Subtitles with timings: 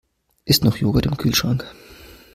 [0.45, 1.63] Ist noch Joghurt im Kühlschrank?